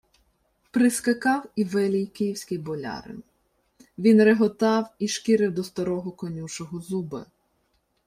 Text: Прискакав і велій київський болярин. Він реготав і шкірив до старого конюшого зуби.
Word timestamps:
Прискакав 0.71 1.45
і 1.55 1.63
велій 1.63 2.05
київський 2.05 2.57
болярин. 2.57 3.23
Він 3.97 4.23
реготав 4.23 4.89
і 4.99 5.07
шкірив 5.07 5.53
до 5.53 5.63
старого 5.63 6.11
конюшого 6.11 6.81
зуби. 6.81 7.25